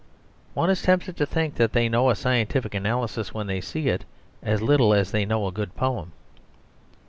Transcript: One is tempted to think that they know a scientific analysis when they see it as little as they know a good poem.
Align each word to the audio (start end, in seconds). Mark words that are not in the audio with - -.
One 0.55 0.71
is 0.71 0.81
tempted 0.81 1.15
to 1.17 1.27
think 1.27 1.53
that 1.57 1.73
they 1.73 1.87
know 1.87 2.09
a 2.09 2.15
scientific 2.15 2.73
analysis 2.73 3.35
when 3.35 3.45
they 3.45 3.61
see 3.61 3.87
it 3.89 4.03
as 4.41 4.59
little 4.59 4.95
as 4.95 5.11
they 5.11 5.27
know 5.27 5.45
a 5.45 5.51
good 5.51 5.75
poem. 5.75 6.11